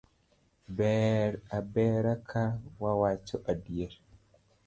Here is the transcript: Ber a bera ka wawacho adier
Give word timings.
Ber 0.77 1.31
a 1.57 1.59
bera 1.73 2.13
ka 2.29 2.43
wawacho 2.81 3.37
adier 3.51 3.93